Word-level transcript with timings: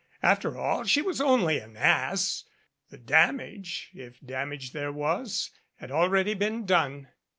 After 0.23 0.57
all, 0.57 0.83
she 0.85 1.03
was 1.03 1.21
only 1.21 1.59
an 1.59 1.77
ass! 1.77 2.45
The 2.89 2.97
damage, 2.97 3.91
if 3.93 4.19
damage 4.19 4.71
there 4.73 4.91
was, 4.91 5.51
had 5.75 5.91
already 5.91 6.33
been 6.33 6.65
done. 6.65 7.09